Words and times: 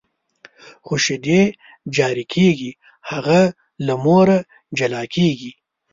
خو 0.85 0.93
شیدې 1.03 1.41
جاري 1.95 2.25
کېږي، 2.33 2.71
هغه 3.09 3.39
له 3.85 3.93
مور 4.03 4.27
جلا 4.77 5.03
کېږي. 5.15 5.51